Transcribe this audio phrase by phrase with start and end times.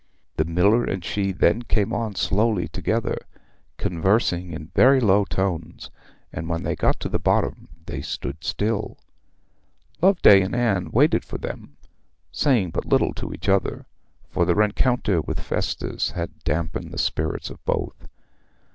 [0.37, 3.17] The miller and she then came on slowly together,
[3.77, 5.91] conversing in very low tones,
[6.33, 8.97] and when they got to the bottom they stood still.
[10.01, 11.77] Loveday and Anne waited for them,
[12.31, 13.85] saying but little to each other,
[14.27, 18.07] for the rencounter with Festus had damped the spirits of both.